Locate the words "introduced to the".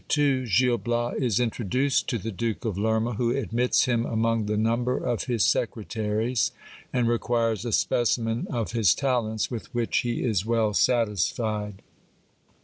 1.39-2.31